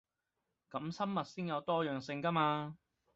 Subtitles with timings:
[0.71, 2.75] 噉生物先有多樣性 𠺢 嘛